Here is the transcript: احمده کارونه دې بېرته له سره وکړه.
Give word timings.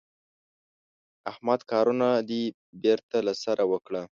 احمده 1.31 1.65
کارونه 1.71 2.07
دې 2.29 2.43
بېرته 2.83 3.17
له 3.27 3.33
سره 3.43 3.63
وکړه. 3.71 4.03